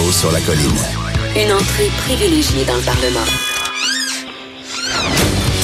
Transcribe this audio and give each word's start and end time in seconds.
Là-haut 0.00 0.12
sur 0.12 0.32
la 0.32 0.40
colline. 0.40 0.80
Une 1.36 1.52
entrée 1.52 1.88
privilégiée 1.98 2.64
dans 2.64 2.76
le 2.76 2.84
Parlement. 2.84 3.26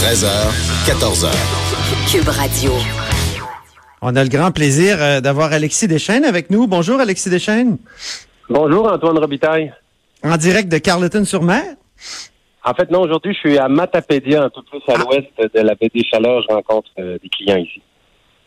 13h, 0.03 0.27
14h. 0.85 1.31
Cube 2.11 2.29
Radio. 2.29 2.73
On 4.03 4.15
a 4.15 4.23
le 4.23 4.29
grand 4.29 4.51
plaisir 4.53 4.99
euh, 5.01 5.21
d'avoir 5.21 5.53
Alexis 5.53 5.89
Deschaines 5.89 6.25
avec 6.25 6.51
nous. 6.51 6.67
Bonjour 6.67 7.01
Alexis 7.01 7.31
Deschaines. 7.31 7.79
Bonjour 8.51 8.93
Antoine 8.93 9.19
Robitaille. 9.19 9.73
En 10.23 10.37
direct 10.37 10.71
de 10.71 10.79
Carleton-sur-Mer? 10.79 11.63
En 12.65 12.75
fait, 12.75 12.91
non, 12.91 13.03
aujourd'hui, 13.03 13.33
je 13.33 13.39
suis 13.39 13.59
à 13.59 13.69
Matapédia, 13.69 14.43
un 14.45 14.51
peu 14.51 14.61
plus 14.63 14.83
à 14.93 14.99
l'ouest 14.99 15.29
de 15.39 15.61
la 15.61 15.75
baie 15.77 15.91
des 15.95 16.05
Chaleurs. 16.05 16.43
Je 16.47 16.53
rencontre 16.53 16.91
euh, 16.99 17.17
des 17.23 17.29
clients 17.31 17.57
ici. 17.57 17.81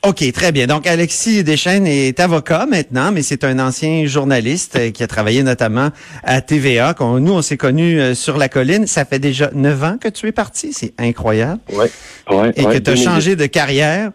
OK, 0.02 0.32
très 0.32 0.54
bien. 0.54 0.66
Donc, 0.66 0.88
Alexis 0.88 1.44
Deschaines 1.44 1.86
est 1.86 2.22
avocat 2.22 2.66
maintenant, 2.66 3.12
mais 3.12 3.22
c'est 3.22 3.44
un 3.44 3.60
ancien 3.60 4.06
journaliste 4.06 4.78
euh, 4.78 4.92
qui 4.92 5.04
a 5.04 5.08
travaillé 5.08 5.44
notamment 5.44 5.90
à 6.24 6.40
TVA. 6.40 6.96
Nous, 7.00 7.34
on 7.34 7.42
s'est 7.42 7.58
connus 7.58 8.00
euh, 8.00 8.16
sur 8.16 8.38
la 8.38 8.48
colline. 8.48 8.88
Ça 8.88 9.04
fait 9.04 9.20
déjà 9.20 9.52
neuf 9.54 9.84
ans 9.84 9.98
que 10.00 10.08
tu 10.08 10.28
es 10.28 10.32
parti. 10.32 10.72
C'est 10.72 10.94
incroyable. 10.98 11.60
Oui, 11.74 11.88
ouais, 12.30 12.52
Et 12.56 12.64
que 12.64 12.78
tu 12.78 12.92
as 12.92 12.96
changé 12.96 13.36
de 13.36 13.46
carrière. 13.46 14.12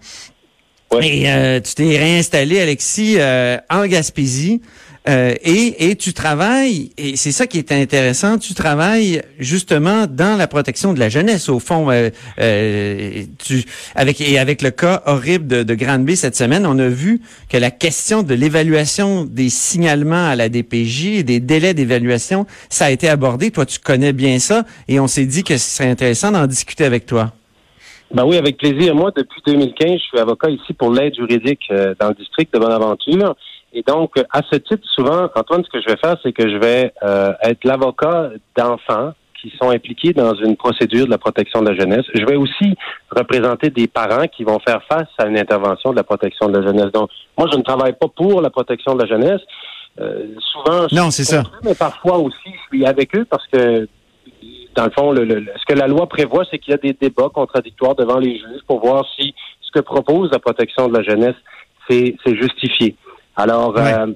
Ouais. 0.90 1.06
Et 1.06 1.30
euh, 1.30 1.60
tu 1.60 1.74
t'es 1.74 1.98
réinstallé, 1.98 2.60
Alexis, 2.60 3.16
euh, 3.18 3.58
en 3.70 3.86
Gaspésie. 3.86 4.60
Euh, 5.06 5.34
et, 5.44 5.90
et 5.90 5.96
tu 5.96 6.14
travailles, 6.14 6.90
et 6.96 7.16
c'est 7.16 7.30
ça 7.30 7.46
qui 7.46 7.58
est 7.58 7.72
intéressant, 7.72 8.38
tu 8.38 8.54
travailles 8.54 9.20
justement 9.38 10.06
dans 10.06 10.38
la 10.38 10.46
protection 10.46 10.94
de 10.94 10.98
la 10.98 11.10
jeunesse. 11.10 11.50
Au 11.50 11.58
fond, 11.58 11.90
euh, 11.90 12.08
euh, 12.40 13.24
tu, 13.44 13.64
avec, 13.94 14.22
et 14.22 14.38
avec 14.38 14.62
le 14.62 14.70
cas 14.70 15.02
horrible 15.04 15.46
de, 15.46 15.62
de 15.62 15.74
Granby 15.74 16.16
cette 16.16 16.36
semaine, 16.36 16.64
on 16.64 16.78
a 16.78 16.88
vu 16.88 17.20
que 17.50 17.58
la 17.58 17.70
question 17.70 18.22
de 18.22 18.32
l'évaluation 18.32 19.26
des 19.26 19.50
signalements 19.50 20.26
à 20.26 20.36
la 20.36 20.48
DPJ 20.48 21.06
et 21.18 21.22
des 21.22 21.38
délais 21.38 21.74
d'évaluation, 21.74 22.46
ça 22.70 22.86
a 22.86 22.90
été 22.90 23.10
abordé. 23.10 23.50
Toi, 23.50 23.66
tu 23.66 23.80
connais 23.80 24.14
bien 24.14 24.38
ça, 24.38 24.64
et 24.88 25.00
on 25.00 25.06
s'est 25.06 25.26
dit 25.26 25.44
que 25.44 25.58
ce 25.58 25.76
serait 25.76 25.90
intéressant 25.90 26.32
d'en 26.32 26.46
discuter 26.46 26.84
avec 26.84 27.04
toi. 27.04 27.34
Ben 28.14 28.24
oui, 28.24 28.36
avec 28.36 28.58
plaisir. 28.58 28.94
Moi, 28.94 29.10
depuis 29.16 29.42
2015, 29.44 29.92
je 29.94 29.98
suis 29.98 30.18
avocat 30.18 30.48
ici 30.48 30.72
pour 30.72 30.92
l'aide 30.92 31.14
juridique 31.16 31.62
euh, 31.72 31.94
dans 31.98 32.08
le 32.08 32.14
district 32.14 32.54
de 32.54 32.60
Bonaventure. 32.60 33.34
Et 33.74 33.82
donc, 33.82 34.12
à 34.30 34.40
ce 34.50 34.56
titre, 34.56 34.86
souvent, 34.94 35.28
Antoine, 35.34 35.64
ce 35.64 35.68
que 35.70 35.80
je 35.80 35.86
vais 35.92 35.96
faire, 35.96 36.16
c'est 36.22 36.32
que 36.32 36.48
je 36.48 36.56
vais 36.58 36.92
euh, 37.02 37.32
être 37.42 37.64
l'avocat 37.64 38.30
d'enfants 38.56 39.12
qui 39.40 39.52
sont 39.60 39.68
impliqués 39.70 40.12
dans 40.12 40.32
une 40.34 40.56
procédure 40.56 41.04
de 41.06 41.10
la 41.10 41.18
protection 41.18 41.60
de 41.60 41.70
la 41.70 41.76
jeunesse. 41.76 42.04
Je 42.14 42.24
vais 42.24 42.36
aussi 42.36 42.74
représenter 43.10 43.70
des 43.70 43.88
parents 43.88 44.26
qui 44.28 44.44
vont 44.44 44.58
faire 44.60 44.80
face 44.88 45.08
à 45.18 45.26
une 45.26 45.36
intervention 45.38 45.90
de 45.90 45.96
la 45.96 46.04
protection 46.04 46.48
de 46.48 46.58
la 46.58 46.66
jeunesse. 46.66 46.92
Donc, 46.92 47.10
moi, 47.36 47.48
je 47.52 47.58
ne 47.58 47.62
travaille 47.62 47.92
pas 47.94 48.08
pour 48.08 48.40
la 48.40 48.48
protection 48.50 48.94
de 48.94 49.02
la 49.02 49.08
jeunesse. 49.08 49.40
Euh, 50.00 50.28
souvent, 50.52 50.86
je 50.88 50.94
Non, 50.94 51.10
suis 51.10 51.24
c'est 51.24 51.32
ça. 51.36 51.42
Mais 51.64 51.74
parfois 51.74 52.18
aussi, 52.18 52.36
je 52.46 52.76
suis 52.76 52.86
avec 52.86 53.14
eux 53.16 53.24
parce 53.28 53.46
que 53.48 53.86
dans 54.76 54.84
le 54.86 54.90
fond, 54.90 55.12
le, 55.12 55.24
le- 55.24 55.46
ce 55.56 55.64
que 55.72 55.78
la 55.78 55.86
loi 55.88 56.08
prévoit, 56.08 56.44
c'est 56.50 56.58
qu'il 56.58 56.70
y 56.72 56.74
a 56.74 56.78
des 56.78 56.94
débats 56.94 57.28
contradictoires 57.32 57.94
devant 57.94 58.18
les 58.18 58.38
juges 58.38 58.62
pour 58.66 58.80
voir 58.80 59.04
si 59.18 59.34
ce 59.60 59.70
que 59.72 59.80
propose 59.80 60.30
la 60.32 60.38
protection 60.38 60.88
de 60.88 60.96
la 60.96 61.02
jeunesse, 61.02 61.36
c'est 61.88 62.16
c'est 62.24 62.34
justifié. 62.36 62.96
Alors, 63.36 63.74
Ouais. 63.74 63.92
euh, 63.92 64.06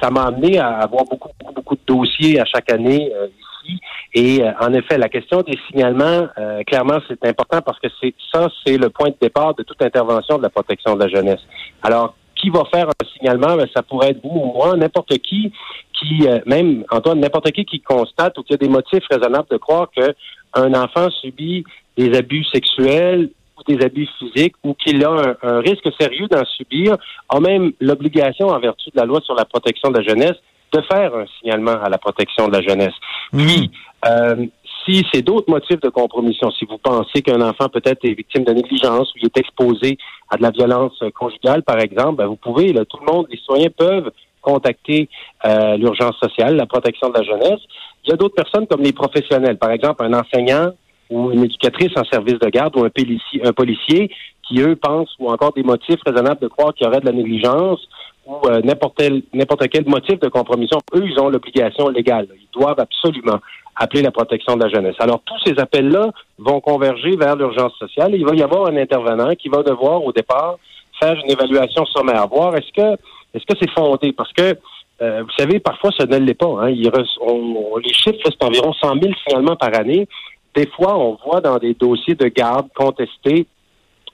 ça 0.00 0.10
m'a 0.10 0.24
amené 0.24 0.58
à 0.58 0.78
avoir 0.78 1.04
beaucoup, 1.04 1.30
beaucoup, 1.38 1.54
beaucoup 1.54 1.74
de 1.76 1.80
dossiers 1.86 2.40
à 2.40 2.44
chaque 2.44 2.70
année 2.72 3.12
euh, 3.14 3.28
ici. 3.64 3.80
Et 4.14 4.42
euh, 4.42 4.50
en 4.60 4.72
effet, 4.72 4.98
la 4.98 5.08
question 5.08 5.42
des 5.42 5.58
signalements, 5.68 6.28
euh, 6.38 6.62
clairement, 6.64 6.98
c'est 7.08 7.24
important 7.24 7.60
parce 7.62 7.78
que 7.78 7.88
c'est 8.00 8.14
ça, 8.32 8.48
c'est 8.66 8.76
le 8.76 8.90
point 8.90 9.10
de 9.10 9.16
départ 9.20 9.54
de 9.54 9.62
toute 9.62 9.80
intervention 9.82 10.36
de 10.38 10.42
la 10.42 10.50
protection 10.50 10.94
de 10.96 11.00
la 11.04 11.08
jeunesse. 11.08 11.40
Alors, 11.82 12.14
qui 12.34 12.50
va 12.50 12.64
faire 12.74 12.88
un 12.88 13.06
signalement? 13.16 13.56
Ben, 13.56 13.68
ça 13.72 13.82
pourrait 13.82 14.10
être 14.10 14.20
vous 14.22 14.30
ou 14.36 14.52
moi, 14.52 14.76
n'importe 14.76 15.16
qui 15.18 15.52
qui, 15.92 16.26
euh, 16.26 16.40
même 16.46 16.84
Antoine, 16.90 17.20
n'importe 17.20 17.52
qui 17.52 17.64
qui 17.64 17.80
constate 17.80 18.36
ou 18.36 18.42
qui 18.42 18.54
a 18.54 18.56
des 18.56 18.68
motifs 18.68 19.04
raisonnables 19.08 19.46
de 19.48 19.56
croire 19.58 19.88
que 19.96 20.12
un 20.54 20.74
enfant 20.74 21.08
subit 21.10 21.62
des 21.96 22.16
abus 22.18 22.44
sexuels 22.52 23.30
ou 23.58 23.72
des 23.72 23.84
abus 23.84 24.08
physiques 24.18 24.54
ou 24.64 24.74
qu'il 24.74 25.04
a 25.04 25.10
un, 25.10 25.36
un 25.42 25.60
risque 25.60 25.88
sérieux 26.00 26.28
d'en 26.28 26.44
subir, 26.44 26.96
a 27.28 27.40
même 27.40 27.72
l'obligation, 27.80 28.48
en 28.48 28.58
vertu 28.58 28.90
de 28.90 28.98
la 28.98 29.04
loi 29.04 29.20
sur 29.20 29.34
la 29.34 29.44
protection 29.44 29.90
de 29.90 29.98
la 29.98 30.04
jeunesse, 30.04 30.36
de 30.72 30.80
faire 30.82 31.14
un 31.14 31.26
signalement 31.38 31.82
à 31.82 31.88
la 31.88 31.98
protection 31.98 32.48
de 32.48 32.52
la 32.56 32.62
jeunesse. 32.62 32.94
Puis, 33.32 33.70
euh, 34.08 34.46
si 34.84 35.06
c'est 35.12 35.22
d'autres 35.22 35.50
motifs 35.50 35.80
de 35.80 35.88
compromission, 35.88 36.50
si 36.50 36.64
vous 36.64 36.78
pensez 36.78 37.22
qu'un 37.22 37.40
enfant 37.40 37.68
peut-être 37.68 38.04
est 38.04 38.14
victime 38.14 38.44
de 38.44 38.52
négligence 38.52 39.12
ou 39.14 39.18
il 39.18 39.26
est 39.26 39.38
exposé 39.38 39.98
à 40.30 40.36
de 40.36 40.42
la 40.42 40.50
violence 40.50 40.94
euh, 41.02 41.10
conjugale, 41.10 41.62
par 41.62 41.78
exemple, 41.78 42.16
ben, 42.16 42.26
vous 42.26 42.36
pouvez, 42.36 42.72
là, 42.72 42.84
tout 42.84 42.98
le 42.98 43.12
monde, 43.12 43.26
les 43.30 43.36
citoyens 43.36 43.70
peuvent 43.76 44.10
contacter 44.40 45.08
euh, 45.44 45.76
l'urgence 45.76 46.16
sociale, 46.16 46.56
la 46.56 46.66
protection 46.66 47.10
de 47.10 47.18
la 47.18 47.22
jeunesse. 47.22 47.60
Il 48.04 48.10
y 48.10 48.12
a 48.12 48.16
d'autres 48.16 48.34
personnes 48.34 48.66
comme 48.66 48.82
les 48.82 48.92
professionnels, 48.92 49.56
par 49.56 49.70
exemple 49.70 50.04
un 50.04 50.12
enseignant 50.14 50.72
ou 51.12 51.30
une 51.32 51.44
éducatrice 51.44 51.92
en 51.96 52.04
service 52.04 52.38
de 52.38 52.48
garde 52.48 52.76
ou 52.76 52.84
un 52.84 52.90
policier, 52.90 53.46
un 53.46 53.52
policier 53.52 54.10
qui, 54.46 54.60
eux, 54.60 54.76
pensent 54.76 55.14
ou 55.18 55.30
encore 55.30 55.52
des 55.52 55.62
motifs 55.62 56.00
raisonnables 56.06 56.40
de 56.40 56.48
croire 56.48 56.72
qu'il 56.74 56.86
y 56.86 56.88
aurait 56.88 57.00
de 57.00 57.06
la 57.06 57.12
négligence 57.12 57.80
ou 58.26 58.34
euh, 58.46 58.60
n'importe 58.62 58.94
quel, 58.98 59.22
quel 59.70 59.86
motif 59.86 60.18
de 60.20 60.28
compromission. 60.28 60.78
Eux, 60.94 61.04
ils 61.04 61.18
ont 61.20 61.28
l'obligation 61.28 61.88
légale. 61.88 62.28
Ils 62.34 62.58
doivent 62.60 62.80
absolument 62.80 63.38
appeler 63.76 64.02
la 64.02 64.10
protection 64.10 64.56
de 64.56 64.64
la 64.64 64.68
jeunesse. 64.70 64.96
Alors, 65.00 65.20
tous 65.24 65.38
ces 65.44 65.58
appels-là 65.58 66.10
vont 66.38 66.60
converger 66.60 67.16
vers 67.16 67.36
l'urgence 67.36 67.72
sociale. 67.78 68.12
Il 68.14 68.24
va 68.24 68.34
y 68.34 68.42
avoir 68.42 68.66
un 68.68 68.76
intervenant 68.76 69.34
qui 69.34 69.48
va 69.48 69.62
devoir, 69.62 70.04
au 70.04 70.12
départ, 70.12 70.56
faire 71.00 71.14
une 71.24 71.30
évaluation 71.30 71.84
sommaire, 71.86 72.26
voir 72.28 72.54
est-ce 72.56 72.70
que 72.72 72.96
est-ce 73.34 73.46
que 73.46 73.54
c'est 73.60 73.70
fondé? 73.70 74.12
Parce 74.12 74.32
que 74.34 74.54
euh, 75.00 75.22
vous 75.22 75.30
savez, 75.38 75.58
parfois, 75.58 75.90
ça 75.98 76.04
ne 76.06 76.18
l'est 76.18 76.34
pas. 76.34 76.54
Hein. 76.60 76.68
Il 76.70 76.88
on- 77.22 77.32
on- 77.72 77.76
les 77.78 77.92
chiffres, 77.92 78.18
c'est 78.24 78.44
environ 78.44 78.72
100 78.74 79.00
000 79.00 79.12
signalements 79.26 79.56
par 79.56 79.74
année. 79.74 80.06
Des 80.54 80.66
fois, 80.66 80.98
on 80.98 81.18
voit 81.24 81.40
dans 81.40 81.58
des 81.58 81.74
dossiers 81.74 82.14
de 82.14 82.28
garde 82.28 82.68
contestés 82.74 83.46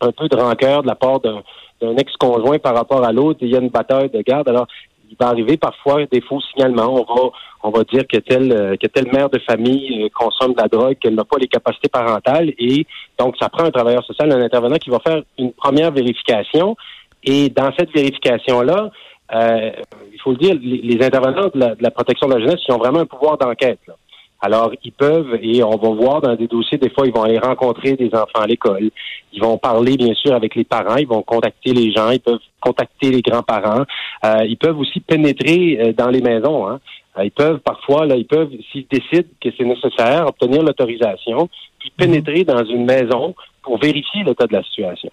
un 0.00 0.12
peu 0.12 0.28
de 0.28 0.36
rancœur 0.36 0.82
de 0.82 0.86
la 0.86 0.94
part 0.94 1.20
d'un 1.20 1.42
d'un 1.80 1.96
ex-conjoint 1.96 2.58
par 2.58 2.74
rapport 2.74 3.04
à 3.04 3.12
l'autre. 3.12 3.38
Il 3.42 3.50
y 3.50 3.56
a 3.56 3.60
une 3.60 3.68
bataille 3.68 4.10
de 4.10 4.20
garde. 4.22 4.48
Alors, 4.48 4.66
il 5.10 5.16
va 5.18 5.28
arriver 5.28 5.56
parfois 5.56 6.04
des 6.06 6.20
faux 6.20 6.40
signalements. 6.40 6.92
On 6.92 7.14
va, 7.14 7.30
on 7.62 7.70
va 7.70 7.84
dire 7.84 8.02
que 8.06 8.18
telle, 8.18 8.76
que 8.82 8.86
telle 8.88 9.10
mère 9.12 9.30
de 9.30 9.38
famille 9.38 10.04
euh, 10.04 10.08
consomme 10.12 10.54
de 10.54 10.60
la 10.60 10.68
drogue, 10.68 10.96
qu'elle 10.98 11.14
n'a 11.14 11.24
pas 11.24 11.38
les 11.38 11.46
capacités 11.46 11.88
parentales. 11.88 12.52
Et 12.58 12.86
donc, 13.18 13.36
ça 13.40 13.48
prend 13.48 13.64
un 13.64 13.70
travailleur 13.70 14.04
social, 14.04 14.32
un 14.32 14.42
intervenant 14.42 14.76
qui 14.76 14.90
va 14.90 14.98
faire 14.98 15.22
une 15.38 15.52
première 15.52 15.92
vérification. 15.92 16.76
Et 17.22 17.48
dans 17.48 17.70
cette 17.78 17.92
vérification-là, 17.92 18.90
euh, 19.34 19.70
il 20.12 20.20
faut 20.20 20.32
le 20.32 20.36
dire, 20.36 20.56
les, 20.60 20.78
les 20.78 21.04
intervenants 21.06 21.48
de 21.54 21.60
la, 21.60 21.74
de 21.74 21.82
la 21.82 21.90
protection 21.90 22.26
de 22.28 22.34
la 22.34 22.40
jeunesse, 22.40 22.60
ils 22.68 22.72
ont 22.72 22.78
vraiment 22.78 23.00
un 23.00 23.06
pouvoir 23.06 23.38
d'enquête. 23.38 23.78
là. 23.86 23.94
Alors, 24.40 24.70
ils 24.84 24.92
peuvent, 24.92 25.36
et 25.42 25.64
on 25.64 25.76
va 25.76 25.88
voir 25.90 26.20
dans 26.20 26.36
des 26.36 26.46
dossiers, 26.46 26.78
des 26.78 26.90
fois, 26.90 27.06
ils 27.06 27.12
vont 27.12 27.24
aller 27.24 27.38
rencontrer 27.40 27.96
des 27.96 28.08
enfants 28.14 28.40
à 28.42 28.46
l'école. 28.46 28.90
Ils 29.32 29.40
vont 29.42 29.58
parler, 29.58 29.96
bien 29.96 30.14
sûr, 30.14 30.32
avec 30.32 30.54
les 30.54 30.62
parents. 30.64 30.96
Ils 30.96 31.08
vont 31.08 31.22
contacter 31.22 31.72
les 31.72 31.90
gens. 31.92 32.10
Ils 32.10 32.20
peuvent 32.20 32.38
contacter 32.60 33.10
les 33.10 33.20
grands-parents. 33.20 33.84
Euh, 34.24 34.44
ils 34.46 34.56
peuvent 34.56 34.78
aussi 34.78 35.00
pénétrer 35.00 35.78
euh, 35.80 35.92
dans 35.92 36.08
les 36.08 36.20
maisons. 36.20 36.68
Hein. 36.68 36.78
Euh, 37.18 37.24
ils 37.24 37.32
peuvent, 37.32 37.58
parfois, 37.58 38.06
là, 38.06 38.14
ils 38.14 38.26
peuvent, 38.26 38.50
s'ils 38.70 38.86
décident 38.88 39.28
que 39.42 39.48
c'est 39.58 39.64
nécessaire, 39.64 40.26
obtenir 40.28 40.62
l'autorisation, 40.62 41.48
puis 41.80 41.90
pénétrer 41.96 42.44
dans 42.44 42.64
une 42.64 42.84
maison 42.84 43.34
pour 43.62 43.78
vérifier 43.80 44.22
l'état 44.24 44.46
de 44.46 44.52
la 44.52 44.62
situation. 44.62 45.10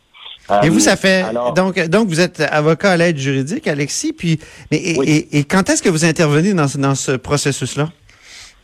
Et 0.63 0.69
vous, 0.69 0.77
Euh, 0.77 0.81
ça 0.81 0.95
fait 0.95 1.23
alors- 1.23 1.53
donc 1.55 1.79
donc 1.89 2.07
vous 2.07 2.19
êtes 2.21 2.39
avocat 2.39 2.91
à 2.91 2.97
l'aide 2.97 3.17
juridique, 3.17 3.67
Alexis. 3.67 4.13
Puis 4.13 4.39
mais 4.71 4.77
et, 4.77 4.95
Oui. 4.99 5.05
et- 5.31 5.39
et 5.39 5.43
quand 5.43 5.67
est-ce 5.71 5.81
que 5.81 5.89
vous 5.89 6.05
intervenez 6.05 6.53
dans 6.53 6.67
dans 6.77 6.93
ce 6.93 7.13
processus-là? 7.13 7.89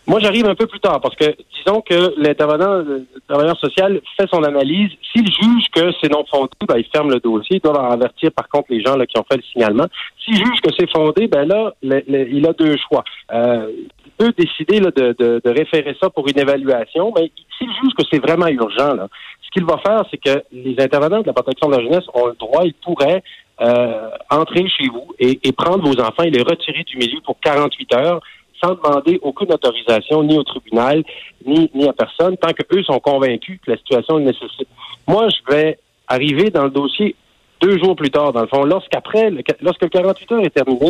Moi, 0.07 0.19
j'arrive 0.19 0.47
un 0.47 0.55
peu 0.55 0.65
plus 0.65 0.79
tard 0.79 0.99
parce 0.99 1.15
que 1.15 1.25
disons 1.57 1.81
que 1.81 2.13
l'intervenant, 2.17 2.77
le 2.79 3.05
travailleur 3.27 3.57
social 3.59 4.01
fait 4.17 4.27
son 4.33 4.43
analyse. 4.43 4.89
S'il 5.11 5.25
juge 5.27 5.65
que 5.73 5.91
c'est 6.01 6.11
non 6.11 6.25
fondé, 6.29 6.49
ben, 6.67 6.77
il 6.77 6.85
ferme 6.91 7.11
le 7.11 7.19
dossier. 7.19 7.57
Il 7.57 7.61
doit 7.61 7.79
en 7.79 7.91
avertir 7.91 8.31
par 8.31 8.49
contre 8.49 8.67
les 8.71 8.81
gens 8.81 8.95
là, 8.97 9.05
qui 9.05 9.17
ont 9.19 9.25
fait 9.31 9.37
le 9.37 9.43
signalement. 9.43 9.85
S'il 10.25 10.35
juge 10.35 10.59
que 10.61 10.69
c'est 10.77 10.89
fondé, 10.89 11.27
ben 11.27 11.47
là, 11.47 11.73
il 11.83 12.45
a 12.47 12.53
deux 12.53 12.75
choix. 12.89 13.03
Euh, 13.31 13.67
il 14.05 14.11
peut 14.17 14.33
décider 14.37 14.79
là, 14.79 14.89
de, 14.91 15.15
de- 15.17 15.41
de 15.43 15.49
référer 15.49 15.95
ça 16.01 16.09
pour 16.09 16.27
une 16.27 16.37
évaluation, 16.39 17.13
mais 17.15 17.31
s'il 17.57 17.69
juge 17.69 17.93
que 17.97 18.03
c'est 18.11 18.19
vraiment 18.19 18.47
urgent, 18.47 18.93
là, 18.95 19.07
ce 19.43 19.49
qu'il 19.51 19.65
va 19.65 19.77
faire, 19.85 20.03
c'est 20.09 20.17
que 20.17 20.43
les 20.51 20.75
intervenants 20.79 21.21
de 21.21 21.27
la 21.27 21.33
protection 21.33 21.69
de 21.69 21.75
la 21.77 21.83
jeunesse 21.83 22.05
ont 22.13 22.27
le 22.27 22.33
droit, 22.39 22.63
ils 22.65 22.73
pourraient 22.73 23.21
euh, 23.61 24.09
entrer 24.31 24.67
chez 24.69 24.87
vous 24.87 25.13
et, 25.19 25.39
et 25.47 25.51
prendre 25.51 25.83
vos 25.87 25.99
enfants 26.01 26.23
et 26.23 26.31
les 26.31 26.41
retirer 26.41 26.83
du 26.83 26.97
milieu 26.97 27.19
pour 27.23 27.39
48 27.39 27.93
heures 27.95 28.19
sans 28.63 28.75
demander 28.75 29.19
aucune 29.21 29.51
autorisation 29.51 30.23
ni 30.23 30.37
au 30.37 30.43
tribunal 30.43 31.03
ni, 31.45 31.69
ni 31.73 31.87
à 31.87 31.93
personne, 31.93 32.37
tant 32.37 32.51
que 32.53 32.63
eux 32.75 32.83
sont 32.83 32.99
convaincus 32.99 33.59
que 33.65 33.71
la 33.71 33.77
situation 33.77 34.17
le 34.17 34.25
nécessite. 34.25 34.67
Moi, 35.07 35.27
je 35.29 35.53
vais 35.53 35.79
arriver 36.07 36.49
dans 36.49 36.63
le 36.65 36.69
dossier 36.69 37.15
deux 37.61 37.77
jours 37.79 37.95
plus 37.95 38.09
tard, 38.09 38.33
dans 38.33 38.41
le 38.41 38.47
fond, 38.47 38.63
lorsqu'après, 38.63 39.29
le- 39.29 39.43
lorsque 39.61 39.81
le 39.83 39.89
48 39.89 40.31
heures 40.31 40.45
est 40.45 40.49
terminé, 40.49 40.89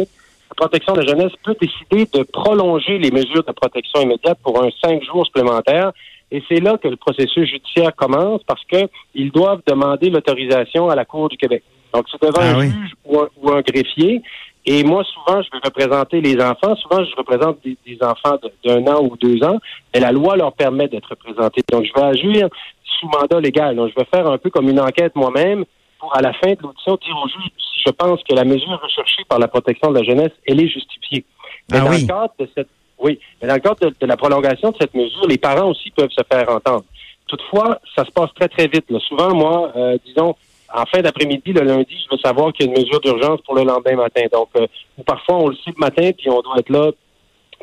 la 0.50 0.56
protection 0.56 0.94
de 0.94 1.02
la 1.02 1.08
jeunesse 1.08 1.32
peut 1.44 1.56
décider 1.60 2.06
de 2.14 2.24
prolonger 2.24 2.98
les 2.98 3.12
mesures 3.12 3.44
de 3.44 3.52
protection 3.54 4.02
immédiate 4.02 4.38
pour 4.44 4.62
un 4.62 4.70
cinq 4.84 5.02
jours 5.04 5.26
supplémentaires. 5.26 5.92
Et 6.34 6.42
c'est 6.48 6.60
là 6.62 6.78
que 6.78 6.88
le 6.88 6.96
processus 6.96 7.50
judiciaire 7.50 7.94
commence 7.96 8.42
parce 8.48 8.64
que 8.66 8.88
ils 9.16 9.32
doivent 9.32 9.62
demander 9.68 10.10
l'autorisation 10.10 10.90
à 10.90 10.96
la 10.96 11.04
Cour 11.06 11.28
du 11.30 11.38
Québec. 11.38 11.62
Donc, 11.94 12.06
c'est 12.10 12.22
devant 12.22 12.40
Ah 12.42 12.52
un 12.56 12.60
oui. 12.60 12.68
juge 12.70 12.92
ou 13.06 13.20
un, 13.20 13.28
ou 13.42 13.52
un 13.52 13.62
greffier. 13.62 14.22
Et 14.66 14.84
moi, 14.84 15.04
souvent, 15.04 15.42
je 15.42 15.50
vais 15.52 15.60
représenter 15.64 16.22
les 16.22 16.40
enfants. 16.42 16.76
Souvent, 16.76 17.04
je 17.04 17.16
représente 17.16 17.58
des, 17.64 17.78
des 17.86 17.98
enfants 18.04 18.38
d'un 18.64 18.86
an 18.88 19.02
ou 19.04 19.18
deux 19.18 19.44
ans. 19.44 19.58
Et 19.94 20.00
la 20.00 20.12
loi 20.12 20.36
leur 20.36 20.54
permet 20.54 20.88
d'être 20.88 21.10
représentés. 21.10 21.64
Donc, 21.72 21.84
je 21.86 21.94
vais 22.00 22.06
agir 22.08 22.48
sous 22.84 23.08
mandat 23.08 23.40
légal. 23.40 23.76
Donc, 23.76 23.90
je 23.90 23.96
vais 24.00 24.08
faire 24.14 24.28
un 24.28 24.38
peu 24.38 24.50
comme 24.52 24.70
une 24.70 24.80
enquête 24.80 25.16
moi-même 25.16 25.66
pour, 26.00 26.16
à 26.16 26.22
la 26.22 26.34
fin 26.34 26.52
de 26.52 26.58
l'audition, 26.62 26.98
dire 27.04 27.18
au 27.24 27.28
juge 27.28 27.50
si 27.58 27.82
je 27.88 27.92
pense 27.92 28.22
que 28.24 28.36
la 28.36 28.44
mesure 28.44 28.80
recherchée 28.82 29.24
par 29.28 29.40
la 29.40 29.48
protection 29.48 29.92
de 29.92 29.98
la 29.98 30.04
jeunesse, 30.04 30.32
elle 30.46 30.62
est 30.62 30.68
justifiée. 30.68 31.26
Mais 31.72 31.78
Ah 31.80 31.86
dans 31.86 31.90
oui. 31.90 32.02
le 32.02 32.08
cadre 32.08 32.34
de 32.40 32.50
cette, 32.56 32.68
oui, 33.00 33.20
mais 33.42 33.48
dans 33.48 33.56
le 33.56 33.60
cadre 33.62 33.80
de, 33.90 33.96
de 34.00 34.06
la 34.06 34.18
prolongation 34.18 34.70
de 34.70 34.76
cette 34.80 34.94
mesure, 34.94 35.26
les 35.28 35.38
parents 35.40 35.70
aussi 35.72 35.90
peuvent 35.90 36.12
se 36.12 36.22
faire 36.32 36.48
entendre. 36.50 36.84
Toutefois, 37.28 37.80
ça 37.96 38.06
se 38.06 38.12
passe 38.12 38.30
très, 38.36 38.48
très 38.50 38.68
vite. 38.68 38.86
là. 38.92 39.00
Souvent, 39.00 39.34
moi, 39.34 39.72
euh, 39.76 39.98
disons, 40.06 40.36
en 40.74 40.86
fin 40.86 41.02
d'après-midi, 41.02 41.54
le 41.54 41.62
lundi, 41.62 41.98
je 42.04 42.16
veux 42.16 42.20
savoir 42.20 42.54
qu'il 42.54 42.66
y 42.66 42.70
a 42.70 42.72
une 42.72 42.80
mesure 42.80 43.00
d'urgence 43.02 43.42
pour 43.42 43.56
le 43.56 43.64
lendemain 43.64 43.96
matin. 43.96 44.24
Donc, 44.32 44.50
euh, 44.56 44.68
parfois, 45.06 45.38
on 45.38 45.48
le 45.50 45.56
sait 45.56 45.72
le 45.76 45.80
matin, 45.80 46.12
puis 46.18 46.30
on 46.30 46.42
doit 46.42 46.58
être 46.60 46.70
là 46.70 46.92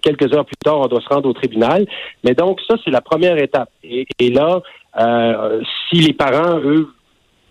quelques 0.02 0.32
heures 0.32 0.44
plus 0.44 0.56
tard, 0.56 0.78
on 0.78 0.86
doit 0.86 1.00
se 1.00 1.08
rendre 1.08 1.28
au 1.28 1.32
tribunal. 1.32 1.86
Mais 2.22 2.34
donc, 2.34 2.60
ça, 2.68 2.76
c'est 2.84 2.90
la 2.90 3.00
première 3.00 3.36
étape. 3.38 3.70
Et, 3.82 4.06
et 4.18 4.30
là, 4.30 4.62
euh, 4.98 5.62
si 5.88 5.96
les 5.96 6.12
parents, 6.12 6.58
eux, 6.58 6.88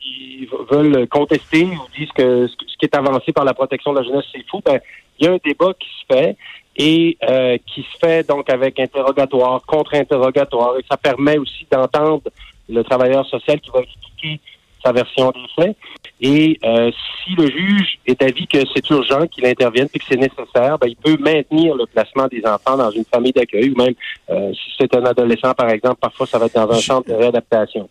ils 0.02 0.48
veulent 0.72 1.08
contester 1.08 1.64
ou 1.64 1.80
disent 1.98 2.12
que 2.14 2.48
ce 2.48 2.56
ce 2.78 2.86
qui 2.86 2.86
est 2.86 2.96
avancé 2.96 3.34
par 3.34 3.44
la 3.44 3.54
protection 3.54 3.92
de 3.92 4.00
la 4.00 4.04
jeunesse, 4.04 4.26
c'est 4.32 4.46
fou, 4.48 4.62
ben, 4.64 4.80
il 5.20 5.26
y 5.26 5.30
a 5.30 5.34
un 5.34 5.40
débat 5.44 5.74
qui 5.80 5.90
se 5.90 6.14
fait 6.14 6.38
et 6.76 7.18
euh, 7.28 7.58
qui 7.66 7.82
se 7.82 7.98
fait 8.00 8.28
donc 8.28 8.50
avec 8.52 8.80
interrogatoire, 8.80 9.62
contre-interrogatoire, 9.66 10.78
et 10.78 10.86
ça 10.90 10.96
permet 10.96 11.40
aussi 11.40 11.66
d'entendre 11.72 12.22
le 12.70 12.84
travailleur 12.84 13.26
social 13.26 13.60
qui 13.60 13.72
va 13.72 13.80
expliquer 13.80 14.40
sa 14.88 14.92
version 14.94 15.32
des 15.32 15.64
faits. 15.64 15.76
Et 16.22 16.58
euh, 16.64 16.92
si 17.24 17.36
le 17.36 17.48
juge 17.50 18.00
est 18.06 18.20
d'avis 18.20 18.48
que 18.48 18.58
c'est 18.74 18.90
urgent 18.90 19.28
qu'il 19.28 19.46
intervienne 19.46 19.88
et 19.94 20.00
que 20.00 20.06
c'est 20.10 20.16
nécessaire, 20.18 20.78
ben, 20.80 20.88
il 20.88 20.96
peut 20.96 21.18
maintenir 21.20 21.76
le 21.76 21.86
placement 21.86 22.28
des 22.28 22.42
enfants 22.46 22.78
dans 22.78 22.90
une 22.92 23.06
famille 23.06 23.34
d'accueil 23.34 23.70
ou 23.72 23.78
même 23.78 23.94
euh, 24.30 24.52
si 24.54 24.72
c'est 24.80 24.96
un 24.96 25.06
adolescent, 25.06 25.54
par 25.54 25.70
exemple, 25.70 25.98
parfois 26.02 26.26
ça 26.26 26.40
va 26.40 26.46
être 26.46 26.56
dans 26.56 26.72
un 26.72 26.80
Je- 26.80 26.86
centre 26.86 27.08
de 27.10 27.14
réadaptation. 27.14 27.90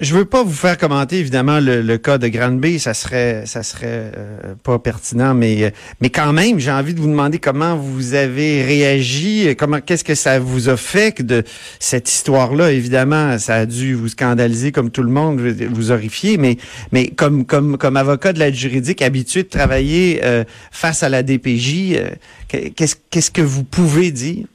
Je 0.00 0.14
veux 0.14 0.24
pas 0.24 0.44
vous 0.44 0.52
faire 0.52 0.78
commenter 0.78 1.18
évidemment 1.18 1.58
le, 1.58 1.82
le 1.82 1.98
cas 1.98 2.18
de 2.18 2.28
Granby, 2.28 2.78
ça 2.78 2.94
serait 2.94 3.46
ça 3.46 3.64
serait 3.64 4.12
euh, 4.16 4.54
pas 4.62 4.78
pertinent, 4.78 5.34
mais 5.34 5.64
euh, 5.64 5.70
mais 6.00 6.08
quand 6.08 6.32
même 6.32 6.60
j'ai 6.60 6.70
envie 6.70 6.94
de 6.94 7.00
vous 7.00 7.08
demander 7.08 7.40
comment 7.40 7.76
vous 7.76 8.14
avez 8.14 8.62
réagi, 8.62 9.56
comment 9.58 9.80
qu'est-ce 9.80 10.04
que 10.04 10.14
ça 10.14 10.38
vous 10.38 10.68
a 10.68 10.76
fait 10.76 11.16
que 11.16 11.24
de 11.24 11.42
cette 11.80 12.08
histoire-là? 12.08 12.70
Évidemment, 12.70 13.38
ça 13.38 13.56
a 13.56 13.66
dû 13.66 13.94
vous 13.94 14.06
scandaliser 14.06 14.70
comme 14.70 14.92
tout 14.92 15.02
le 15.02 15.10
monde, 15.10 15.40
vous 15.40 15.90
horrifier, 15.90 16.38
mais 16.38 16.58
mais 16.92 17.08
comme 17.08 17.44
comme 17.44 17.76
comme 17.76 17.96
avocat 17.96 18.32
de 18.32 18.38
l'aide 18.38 18.54
juridique 18.54 19.02
habitué 19.02 19.42
de 19.42 19.48
travailler 19.48 20.20
euh, 20.22 20.44
face 20.70 21.02
à 21.02 21.08
la 21.08 21.24
DPJ, 21.24 21.96
euh, 21.96 22.10
qu'est-ce 22.46 22.94
qu'est-ce 23.10 23.32
que 23.32 23.42
vous 23.42 23.64
pouvez 23.64 24.12
dire? 24.12 24.46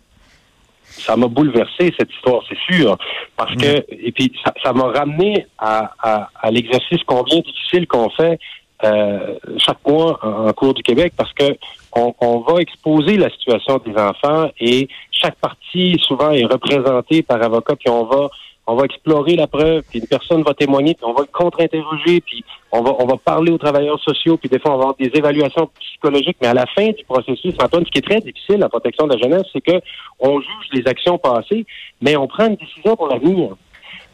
Ça 0.98 1.16
m'a 1.16 1.28
bouleversé 1.28 1.94
cette 1.98 2.12
histoire, 2.12 2.42
c'est 2.48 2.57
sûr, 2.74 2.98
parce 3.36 3.56
que 3.56 3.86
et 3.90 4.12
puis 4.12 4.31
ça 4.44 4.54
ça 4.63 4.74
m'a 4.74 4.86
ramené 4.86 5.45
à, 5.57 5.92
à, 6.00 6.30
à 6.42 6.51
l'exercice 6.51 7.01
combien 7.06 7.40
difficile 7.40 7.88
qu'on 7.88 8.10
fait 8.10 8.40
euh, 8.84 9.36
chaque 9.57 9.86
mois 9.88 10.19
en, 10.22 10.48
en 10.48 10.54
cours 10.54 10.74
du 10.74 10.84
Québec, 10.84 11.13
parce 11.16 11.34
que 11.34 11.57
on, 11.95 12.13
on 12.19 12.40
va 12.40 12.60
exposer 12.60 13.18
la 13.18 13.30
situation 13.30 13.80
des 13.86 13.95
enfants 13.95 14.50
et 14.60 14.88
chaque 15.12 15.36
partie 15.36 15.98
souvent 16.01 16.31
est 16.31 16.45
représentée 16.45 17.24
par 17.24 17.42
avocat, 17.42 17.75
puis 17.75 17.90
on 17.90 18.06
va 18.06 18.30
on 18.65 18.75
va 18.75 18.86
explorer 18.86 19.36
la 19.36 19.48
preuve, 19.48 19.83
puis 19.89 20.00
une 20.00 20.07
personne 20.07 20.42
va 20.44 20.54
témoigner, 20.54 20.94
puis 20.94 21.06
on 21.06 21.13
va 21.13 21.21
le 21.21 21.27
contre-interroger, 21.31 22.21
puis 22.21 22.44
on 22.71 22.81
va, 22.81 22.95
on 23.00 23.06
va 23.06 23.18
parler 23.18 23.51
aux 23.51 23.57
travailleurs 23.57 24.00
sociaux, 24.00 24.38
puis 24.38 24.50
des 24.50 24.60
fois, 24.60 24.71
on 24.71 24.77
va 24.77 24.81
avoir 24.83 24.95
des 24.95 25.12
évaluations 25.13 25.69
psychologiques. 25.80 26.38
Mais 26.42 26.48
à 26.48 26.54
la 26.54 26.65
fin 26.68 26.88
du 26.92 27.04
processus, 27.04 27.54
Antoine, 27.62 27.86
ce 27.86 27.92
qui 27.92 28.00
est 28.00 28.01
très 28.10 28.21
difficile, 28.21 28.57
la 28.60 28.69
protection 28.69 29.06
de 29.07 29.15
la 29.15 29.19
jeunesse, 29.21 29.48
c'est 29.51 29.62
que 29.62 29.81
on 30.19 30.39
juge 30.39 30.68
les 30.71 30.88
actions 30.88 31.18
passées, 31.18 31.65
mais 32.01 32.15
on 32.15 32.27
prend 32.27 32.48
une 32.48 32.56
décision 32.56 32.95
pour 32.95 33.07
l'avenir. 33.07 33.50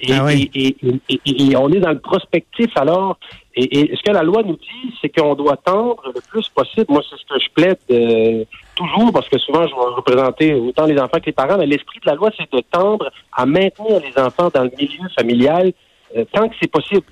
Et, 0.02 0.14
Ah 0.14 0.24
oui. 0.26 0.50
et, 0.56 0.76
et, 1.10 1.20
et- 1.26 1.52
et 1.52 1.56
on 1.58 1.70
est 1.72 1.80
dans 1.80 1.92
le 1.92 2.00
prospectif 2.00 2.70
alors. 2.76 3.18
Et, 3.56 3.80
et 3.92 3.96
ce 3.98 4.02
que 4.02 4.12
la 4.12 4.24
loi 4.24 4.44
nous 4.44 4.56
dit, 4.56 4.94
c'est 5.02 5.10
qu'on 5.10 5.36
doit 5.36 5.58
tendre 5.58 6.02
le 6.16 6.22
plus 6.30 6.48
possible. 6.50 6.86
Moi, 6.90 7.02
c'est 7.10 7.18
ce 7.18 7.26
que 7.26 7.40
je 7.40 7.50
plaide 7.54 7.78
euh, 7.92 8.46
toujours, 8.80 9.12
parce 9.12 9.28
que 9.28 9.38
souvent, 9.38 9.68
je 9.68 9.76
vais 9.76 9.96
représenter 9.96 10.54
autant 10.54 10.86
les 10.86 10.98
enfants 10.98 11.20
que 11.20 11.26
les 11.28 11.34
parents, 11.34 11.58
mais 11.58 11.66
l'esprit 11.66 12.00
de 12.00 12.10
la 12.10 12.16
loi, 12.16 12.30
c'est 12.38 12.50
de 12.52 12.62
tendre 12.72 13.12
à 13.34 13.46
maintenir 13.46 14.00
les 14.00 14.22
enfants 14.22 14.50
dans 14.54 14.64
le 14.64 14.72
milieu 14.78 15.08
familial 15.18 15.74
euh, 16.16 16.24
tant 16.32 16.48
que 16.48 16.56
c'est 16.60 16.72
possible. 16.72 17.06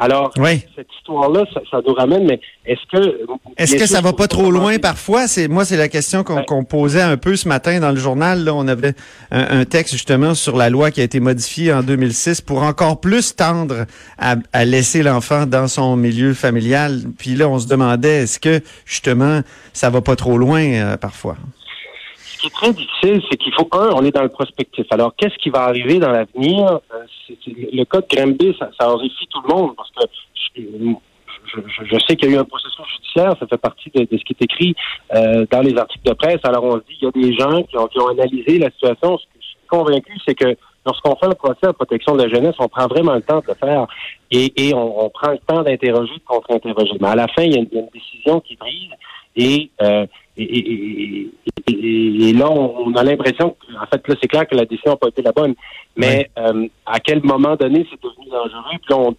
Alors, 0.00 0.32
Oui. 0.38 0.62
cette 0.74 0.88
histoire-là, 0.98 1.44
ça, 1.52 1.60
ça 1.70 1.78
nous 1.86 1.92
ramène, 1.94 2.26
mais 2.26 2.40
est-ce 2.64 2.80
que... 2.90 3.20
Est-ce 3.58 3.76
que 3.76 3.86
ça 3.86 4.00
va 4.00 4.12
pas 4.14 4.26
trop 4.28 4.50
loin 4.50 4.78
parfois? 4.78 5.26
C'est 5.28 5.46
moi, 5.46 5.64
c'est 5.66 5.76
la 5.76 5.88
question 5.88 6.24
qu'on 6.24 6.36
Ouais. 6.38 6.44
qu'on 6.46 6.64
posait 6.64 7.02
un 7.02 7.16
peu 7.18 7.36
ce 7.36 7.46
matin 7.46 7.78
dans 7.80 7.90
le 7.90 7.96
journal. 7.96 8.42
Là, 8.44 8.54
on 8.54 8.66
avait 8.66 8.94
un, 9.30 9.60
un 9.60 9.64
texte 9.66 9.92
justement 9.92 10.34
sur 10.34 10.56
la 10.56 10.70
loi 10.70 10.90
qui 10.90 11.00
a 11.02 11.04
été 11.04 11.20
modifiée 11.20 11.72
en 11.72 11.82
2006 11.82 12.40
pour 12.40 12.62
encore 12.62 13.00
plus 13.00 13.36
tendre 13.36 13.84
à, 14.18 14.36
à 14.54 14.64
laisser 14.64 15.02
l'enfant 15.02 15.44
dans 15.46 15.68
son 15.68 15.96
milieu 15.96 16.32
familial. 16.34 17.02
Puis 17.18 17.34
là, 17.34 17.48
on 17.48 17.58
se 17.58 17.68
demandait 17.68 18.22
est-ce 18.22 18.38
que 18.40 18.60
justement 18.86 19.42
ça 19.74 19.90
va 19.90 20.00
pas 20.00 20.16
trop 20.16 20.38
loin 20.38 20.62
euh, 20.62 20.96
parfois? 20.96 21.36
Ce 22.40 22.46
qui 22.46 22.46
est 22.46 22.56
très 22.56 22.72
difficile, 22.72 23.22
c'est 23.30 23.36
qu'il 23.36 23.52
faut, 23.52 23.68
un, 23.72 23.90
on 23.90 24.02
est 24.02 24.12
dans 24.12 24.22
le 24.22 24.30
prospectif. 24.30 24.86
Alors, 24.88 25.14
qu'est-ce 25.14 25.36
qui 25.36 25.50
va 25.50 25.64
arriver 25.64 25.98
dans 25.98 26.10
l'avenir? 26.10 26.80
Euh, 26.94 27.04
le 27.70 27.84
cas 27.84 28.00
de 28.00 28.06
Granby, 28.08 28.56
ça, 28.58 28.70
ça 28.80 28.88
horrifie 28.88 29.26
tout 29.28 29.42
le 29.46 29.54
monde 29.54 29.76
parce 29.76 29.90
que 29.90 30.00
je, 30.64 31.98
sais 32.06 32.16
qu'il 32.16 32.30
y 32.30 32.32
a 32.32 32.36
eu 32.36 32.38
un 32.38 32.44
processus 32.44 32.82
judiciaire, 32.96 33.36
ça 33.38 33.46
fait 33.46 33.58
partie 33.58 33.90
de, 33.94 34.06
ce 34.10 34.24
qui 34.24 34.32
est 34.32 34.42
écrit 34.42 34.74
euh, 35.14 35.44
dans 35.50 35.60
les 35.60 35.76
articles 35.76 36.08
de 36.08 36.14
presse. 36.14 36.38
Alors, 36.44 36.64
on 36.64 36.76
se 36.76 36.84
dit, 36.88 36.96
il 37.02 37.04
y 37.04 37.08
a 37.08 37.10
des 37.10 37.34
gens 37.34 37.62
qui 37.64 37.76
ont 37.76 38.08
analysé 38.08 38.58
la 38.58 38.70
situation. 38.70 39.18
Ce 39.18 39.24
que 39.24 39.38
je 39.38 39.46
suis 39.46 39.56
convaincu, 39.68 40.18
c'est 40.26 40.34
que 40.34 40.56
lorsqu'on 40.86 41.16
fait 41.16 41.26
un 41.26 41.34
procès 41.34 41.66
à 41.66 41.72
protection 41.72 42.16
de 42.16 42.22
la 42.22 42.28
jeunesse, 42.28 42.54
on 42.58 42.68
prend 42.68 42.86
vraiment 42.86 43.14
le 43.14 43.22
temps 43.22 43.40
de 43.40 43.44
le 43.48 43.54
faire 43.54 43.86
et, 44.30 44.52
et 44.56 44.74
on, 44.74 45.04
on 45.04 45.10
prend 45.10 45.32
le 45.32 45.38
temps 45.38 45.62
d'interroger, 45.62 46.14
de 46.14 46.24
contre-interroger. 46.24 46.92
Mais 47.00 47.08
à 47.08 47.14
la 47.16 47.28
fin, 47.28 47.42
il 47.42 47.52
y 47.54 47.56
a 47.56 47.60
une, 47.60 47.68
une 47.72 47.88
décision 47.92 48.40
qui 48.40 48.56
prise 48.56 48.88
et, 49.36 49.70
euh, 49.82 50.06
et, 50.36 50.42
et- 50.42 50.72
et- 50.72 51.30
et- 51.72 52.28
et 52.28 52.32
là, 52.32 52.50
on, 52.50 52.92
a 52.94 53.02
l'impression 53.04 53.50
que, 53.50 53.74
en 53.76 53.86
fait, 53.86 54.06
là, 54.08 54.14
c'est 54.20 54.28
clair 54.28 54.46
que 54.48 54.54
la 54.56 54.64
décision 54.64 54.92
n'a 54.92 54.96
pas 54.96 55.08
été 55.08 55.22
la 55.22 55.32
bonne. 55.32 55.54
Mais 55.96 56.30
euh, 56.38 56.66
à 56.86 56.98
quel 57.00 57.22
moment 57.22 57.56
donné, 57.56 57.86
c'est 57.90 58.02
devenu 58.02 58.28
dangereux? 58.30 58.78
Puis 58.82 58.90
là, 58.90 58.96
on- 58.98 59.16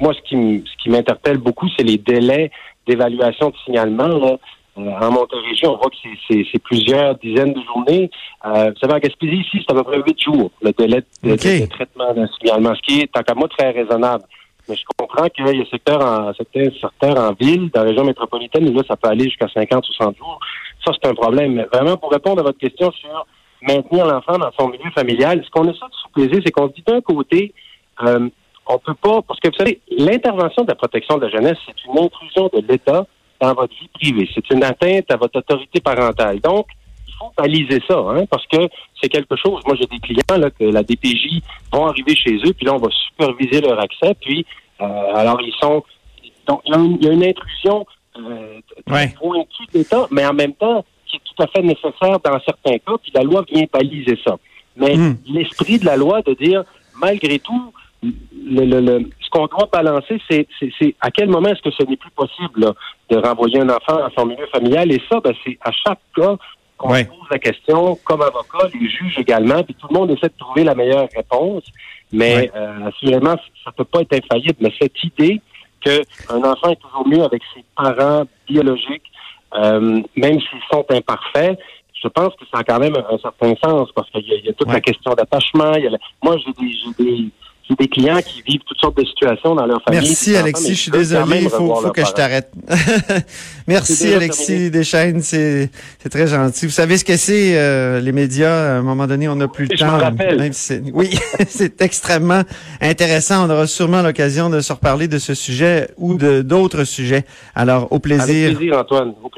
moi, 0.00 0.14
ce 0.14 0.20
qui, 0.22 0.64
ce 0.66 0.82
qui 0.82 0.88
m'interpelle 0.90 1.38
beaucoup, 1.38 1.68
c'est 1.76 1.84
les 1.84 1.98
délais 1.98 2.50
d'évaluation 2.86 3.50
de 3.50 3.54
signalement. 3.64 4.08
Là. 4.08 4.36
Euh, 4.78 4.80
en 5.00 5.10
Montérégie, 5.10 5.66
on 5.66 5.76
voit 5.76 5.90
que 5.90 5.96
c'est- 6.28 6.58
plusieurs 6.60 7.14
dizaines 7.16 7.52
de 7.52 7.60
journées. 7.62 8.10
Euh, 8.46 8.70
vous 8.70 8.78
savez, 8.80 8.94
en 8.94 8.98
Gaspésie, 8.98 9.36
ici, 9.36 9.58
c'est 9.66 9.70
à 9.70 9.74
peu 9.74 9.82
près 9.84 9.98
huit 10.00 10.18
jours, 10.20 10.50
le 10.62 10.72
délai 10.72 11.02
de, 11.22 11.30
de- 11.30 11.36
de 11.60 11.66
traitement 11.66 12.14
d'un 12.14 12.26
signalement, 12.38 12.74
ce 12.74 12.80
qui 12.80 13.00
est, 13.00 13.12
tant 13.12 13.22
qu'à 13.22 13.34
moi, 13.34 13.48
très 13.48 13.70
raisonnable. 13.70 14.24
Mais 14.68 14.76
je 14.76 14.82
comprends 14.96 15.28
qu'il 15.28 15.46
y 15.46 15.60
a 15.60 15.64
secteurs 15.66 16.00
en, 16.00 16.32
certains 16.34 16.70
secteurs 16.80 17.18
en 17.18 17.32
ville, 17.34 17.68
dans 17.74 17.82
la 17.82 17.88
région 17.88 18.04
métropolitaine, 18.04 18.68
où 18.70 18.72
là, 18.74 18.82
ça 18.88 18.96
peut 18.96 19.08
aller 19.08 19.24
jusqu'à 19.24 19.48
50 19.52 19.86
ou 19.88 19.92
100 19.92 20.16
jours. 20.16 20.38
Ça, 20.86 20.92
c'est 20.94 21.08
un 21.08 21.14
problème. 21.14 21.52
Mais 21.54 21.64
vraiment, 21.64 21.96
pour 21.98 22.10
répondre 22.10 22.40
à 22.40 22.42
votre 22.44 22.58
question 22.58 22.90
sur 22.92 23.26
maintenir 23.60 24.06
l'enfant 24.06 24.38
dans 24.38 24.50
son 24.58 24.68
milieu 24.68 24.90
familial, 24.94 25.42
ce 25.44 25.50
qu'on 25.50 25.64
essaie 25.64 25.72
de 25.80 25.94
sous-peser, 26.02 26.40
c'est 26.44 26.50
qu'on 26.50 26.68
se 26.68 26.74
dit 26.74 26.84
d'un 26.86 27.00
côté, 27.00 27.52
euh, 28.04 28.28
on 28.66 28.78
peut 28.78 28.94
pas, 28.94 29.20
parce 29.22 29.38
que 29.40 29.48
vous 29.48 29.56
savez, 29.58 29.80
l'intervention 29.98 30.62
de 30.62 30.68
la 30.68 30.76
protection 30.76 31.18
de 31.18 31.26
la 31.26 31.30
jeunesse, 31.30 31.58
c'est 31.66 31.84
une 31.84 31.98
intrusion 31.98 32.48
de 32.54 32.64
l'État 32.66 33.04
dans 33.42 33.54
votre 33.54 33.74
vie 33.74 33.88
privée. 33.92 34.28
C'est 34.34 34.48
une 34.50 34.62
atteinte 34.62 35.10
à 35.10 35.16
votre 35.16 35.38
autorité 35.40 35.80
parentale. 35.80 36.38
Donc, 36.40 36.66
il 37.08 37.14
faut 37.18 37.32
baliser 37.36 37.80
ça, 37.88 37.98
hein, 37.98 38.24
parce 38.30 38.46
que 38.46 38.68
c'est 39.00 39.08
quelque 39.08 39.34
chose. 39.36 39.60
Moi, 39.66 39.76
j'ai 39.78 39.86
des 39.86 39.98
clients 39.98 40.38
là, 40.38 40.48
que 40.50 40.64
la 40.64 40.82
DPJ 40.84 41.42
vont 41.72 41.86
arriver 41.86 42.14
chez 42.14 42.36
eux, 42.36 42.52
puis 42.52 42.64
là, 42.66 42.74
on 42.74 42.78
va 42.78 42.88
superviser 43.08 43.60
leur 43.60 43.78
accès, 43.80 44.14
puis 44.20 44.46
euh, 44.80 44.84
alors 45.14 45.40
ils 45.42 45.54
sont. 45.60 45.82
Donc, 46.46 46.60
il 46.66 46.72
y 46.72 46.74
a 46.76 46.78
une, 46.78 46.96
il 47.00 47.04
y 47.04 47.08
a 47.08 47.12
une 47.12 47.24
intrusion 47.24 47.86
euh, 48.16 48.60
très 48.86 48.94
Ouais. 48.94 49.14
pointue 49.18 49.64
l'État, 49.74 50.06
mais 50.10 50.24
en 50.26 50.34
même 50.34 50.54
temps 50.54 50.84
qui 51.06 51.16
est 51.16 51.20
tout 51.24 51.42
à 51.42 51.46
fait 51.48 51.62
nécessaire 51.62 52.18
dans 52.24 52.40
certains 52.44 52.78
cas, 52.78 52.94
puis 53.02 53.12
la 53.14 53.22
loi 53.22 53.44
vient 53.52 53.64
baliser 53.72 54.18
ça. 54.24 54.36
Mais 54.76 54.96
Hmm. 54.96 55.16
l'esprit 55.26 55.78
de 55.78 55.84
la 55.84 55.96
loi 55.96 56.22
de 56.22 56.32
dire, 56.34 56.64
malgré 56.98 57.38
tout, 57.38 57.72
le, 58.02 58.64
le, 58.80 59.10
qu'on 59.32 59.46
doit 59.46 59.68
balancer, 59.72 60.20
c'est, 60.30 60.46
c'est, 60.60 60.70
c'est 60.78 60.94
à 61.00 61.10
quel 61.10 61.28
moment 61.28 61.48
est-ce 61.48 61.62
que 61.62 61.70
ce 61.70 61.82
n'est 61.88 61.96
plus 61.96 62.10
possible 62.10 62.60
là, 62.60 62.72
de 63.10 63.16
renvoyer 63.16 63.60
un 63.60 63.68
enfant 63.70 63.96
à 63.96 64.10
son 64.16 64.26
milieu 64.26 64.46
familial? 64.52 64.92
Et 64.92 65.00
ça, 65.10 65.20
ben, 65.20 65.32
c'est 65.44 65.58
à 65.62 65.70
chaque 65.72 65.98
cas 66.14 66.36
qu'on 66.76 66.90
Ouais. 66.92 67.04
se 67.04 67.08
pose 67.08 67.28
la 67.30 67.38
question, 67.38 67.96
comme 68.04 68.20
avocat, 68.22 68.68
les 68.74 68.88
juges 68.88 69.18
également, 69.18 69.62
puis 69.62 69.74
tout 69.74 69.86
le 69.90 69.98
monde 69.98 70.10
essaie 70.10 70.28
de 70.28 70.38
trouver 70.38 70.64
la 70.64 70.74
meilleure 70.74 71.08
réponse. 71.16 71.64
Mais 72.12 72.34
Ouais. 72.36 72.50
euh, 72.54 72.88
assurément, 72.88 73.36
ça 73.64 73.72
peut 73.72 73.84
pas 73.84 74.00
être 74.02 74.12
infaillible. 74.22 74.56
Mais 74.60 74.72
cette 74.80 75.02
idée 75.02 75.40
qu'un 75.80 76.44
enfant 76.44 76.70
est 76.70 76.76
toujours 76.80 77.08
mieux 77.08 77.22
avec 77.24 77.42
ses 77.54 77.64
parents 77.76 78.24
biologiques, 78.46 79.10
euh, 79.54 80.00
même 80.16 80.38
s'ils 80.40 80.66
sont 80.70 80.84
imparfaits, 80.90 81.58
je 82.02 82.08
pense 82.08 82.34
que 82.34 82.44
ça 82.52 82.58
a 82.58 82.64
quand 82.64 82.78
même 82.80 82.96
un, 82.96 83.18
certain 83.18 83.54
sens 83.64 83.88
parce 83.94 84.10
qu'il 84.10 84.26
y, 84.28 84.32
a- 84.32 84.36
il 84.36 84.44
y 84.44 84.48
a 84.48 84.52
toute 84.52 84.66
Ouais. 84.68 84.74
la 84.74 84.80
question 84.80 85.12
d'attachement. 85.14 85.72
il 85.76 85.84
y 85.84 85.86
a 85.86 85.90
la- 85.90 85.98
Moi, 86.22 86.36
j'ai 86.44 86.52
des, 87.04 87.28
des, 87.78 87.88
clients 87.88 88.20
qui 88.20 88.42
vivent 88.42 88.60
toutes 88.66 88.78
sortes 88.78 88.96
de 88.96 89.04
situations 89.04 89.54
dans 89.54 89.66
leur 89.66 89.82
famille. 89.82 90.00
Merci 90.00 90.30
enfants, 90.30 90.40
Alexis, 90.40 90.74
je 90.74 90.80
suis 90.80 90.90
désolé, 90.90 91.42
il 91.42 91.48
faut, 91.48 91.74
faut 91.74 91.90
que 91.90 92.04
je 92.04 92.12
t'arrête. 92.12 92.50
Merci 93.66 94.12
Alexis 94.14 94.46
terminé. 94.46 94.70
Deschaines, 94.70 95.22
c'est 95.22 95.70
très 96.10 96.26
gentil. 96.26 96.66
Vous 96.66 96.72
savez 96.72 96.98
ce 96.98 97.04
que 97.04 97.16
c'est 97.16 97.56
euh, 97.56 98.00
les 98.00 98.12
médias, 98.12 98.74
à 98.74 98.78
un 98.78 98.82
moment 98.82 99.06
donné, 99.06 99.28
on 99.28 99.36
n'a 99.36 99.48
plus 99.48 99.66
le 99.66 99.76
Je 99.76 99.84
temps. 99.84 99.98
même 100.38 100.52
si 100.52 100.80
oui, 100.92 101.18
c'est 101.48 101.80
extrêmement 101.82 102.42
intéressant. 102.80 103.46
On 103.46 103.50
aura 103.50 103.66
sûrement 103.66 104.02
l'occasion 104.02 104.50
de 104.50 104.60
se 104.60 104.72
reparler 104.72 105.08
de 105.08 105.18
ce 105.18 105.34
sujet 105.34 105.88
ou 105.96 106.14
de 106.14 106.42
d'autres 106.42 106.84
sujets. 106.84 107.24
Alors, 107.54 107.92
au 107.92 107.96
Avec 107.96 108.02
plaisir. 108.02 108.56
plaisir, 108.56 108.78
Antoine. 108.78 109.12
Plaisir. 109.12 109.30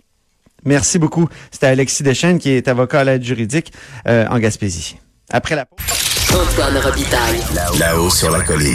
Merci 0.65 0.99
beaucoup. 0.99 1.29
C'était 1.51 1.67
Alexis 1.67 2.03
Deschaines 2.03 2.39
qui 2.39 2.51
est 2.51 2.69
avocat 2.69 3.01
à 3.01 3.05
l'aide 3.05 3.23
juridique 3.23 3.73
euh, 4.09 4.27
en 4.31 4.39
Gaspésie. 4.39 4.97
Après 5.31 5.55
la 5.55 5.67
pause. 5.67 6.04
Antoine 6.35 6.79
Robitaille. 6.79 7.41
Là-haut 7.79 8.11
sur 8.11 8.31
la 8.31 8.43
colline. 8.43 8.73